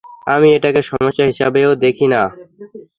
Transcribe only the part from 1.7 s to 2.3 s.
দেখি না!